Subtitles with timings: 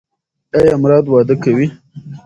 [0.57, 1.67] ایا مراد واده کوي؟